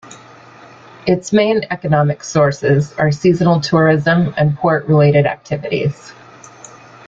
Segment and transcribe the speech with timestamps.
[1.05, 6.11] Its main economic sources are seasonal tourism and port related activities.